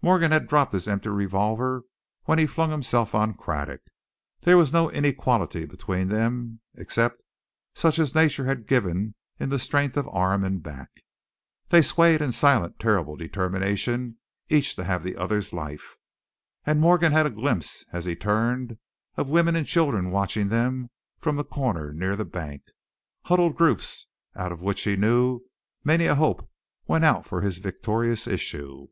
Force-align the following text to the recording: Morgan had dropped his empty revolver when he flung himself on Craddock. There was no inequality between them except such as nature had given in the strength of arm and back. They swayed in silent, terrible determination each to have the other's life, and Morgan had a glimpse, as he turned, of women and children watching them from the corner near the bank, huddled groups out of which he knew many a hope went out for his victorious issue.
Morgan 0.00 0.30
had 0.30 0.46
dropped 0.46 0.72
his 0.72 0.86
empty 0.86 1.08
revolver 1.10 1.82
when 2.24 2.38
he 2.38 2.46
flung 2.46 2.70
himself 2.70 3.16
on 3.16 3.34
Craddock. 3.34 3.82
There 4.40 4.56
was 4.56 4.72
no 4.72 4.88
inequality 4.90 5.66
between 5.66 6.08
them 6.08 6.60
except 6.76 7.20
such 7.74 7.98
as 7.98 8.14
nature 8.14 8.46
had 8.46 8.68
given 8.68 9.16
in 9.40 9.48
the 9.50 9.58
strength 9.58 9.96
of 9.96 10.08
arm 10.08 10.44
and 10.44 10.62
back. 10.62 10.88
They 11.70 11.82
swayed 11.82 12.22
in 12.22 12.30
silent, 12.30 12.78
terrible 12.78 13.16
determination 13.16 14.16
each 14.48 14.76
to 14.76 14.84
have 14.84 15.02
the 15.02 15.16
other's 15.16 15.52
life, 15.52 15.96
and 16.64 16.80
Morgan 16.80 17.10
had 17.10 17.26
a 17.26 17.30
glimpse, 17.30 17.84
as 17.92 18.04
he 18.04 18.14
turned, 18.14 18.78
of 19.16 19.28
women 19.28 19.56
and 19.56 19.66
children 19.66 20.12
watching 20.12 20.48
them 20.48 20.88
from 21.18 21.34
the 21.36 21.44
corner 21.44 21.92
near 21.92 22.14
the 22.14 22.24
bank, 22.24 22.62
huddled 23.24 23.56
groups 23.56 24.06
out 24.36 24.52
of 24.52 24.62
which 24.62 24.84
he 24.84 24.94
knew 24.96 25.40
many 25.84 26.06
a 26.06 26.14
hope 26.14 26.48
went 26.86 27.04
out 27.04 27.26
for 27.26 27.40
his 27.42 27.58
victorious 27.58 28.28
issue. 28.28 28.86